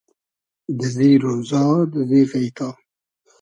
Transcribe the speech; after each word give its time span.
دئزی 0.77 1.11
رۉزا 1.23 1.63
دئزی 1.91 2.21
غݷتا 2.29 2.69